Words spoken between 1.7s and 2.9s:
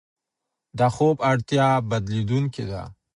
بدلېدونکې ده.